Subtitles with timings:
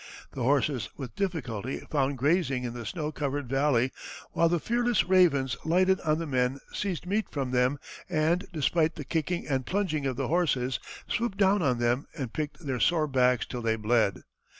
[0.31, 3.91] The horses with difficulty found grazing in the snow covered valley,
[4.31, 7.77] while the fearless ravens lighting on the men seized meat from them,
[8.09, 12.65] and, despite the kicking and plunging of the horses swooped down on them and picked
[12.65, 14.23] their sore backs till they bled.